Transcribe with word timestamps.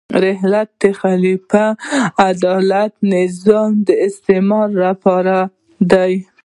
رحلت، 0.25 0.81
خلیفه، 1.01 1.65
عدالت، 2.29 2.93
نظام 3.15 3.71
د 3.87 3.89
استعمال 4.07 4.69
لپاره 4.83 5.37
دي. 5.91 6.13